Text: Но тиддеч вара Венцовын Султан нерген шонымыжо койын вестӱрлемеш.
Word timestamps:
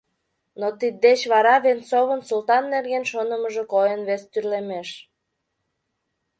Но 0.59 0.67
тиддеч 0.79 1.21
вара 1.31 1.55
Венцовын 1.65 2.21
Султан 2.29 2.63
нерген 2.73 3.03
шонымыжо 3.11 3.63
койын 3.73 4.01
вестӱрлемеш. 4.09 4.89